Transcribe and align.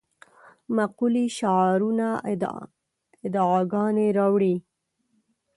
مقولې 0.75 1.25
شعارونه 1.37 2.07
ادعاګانې 3.25 4.07
راوړې. 4.17 4.55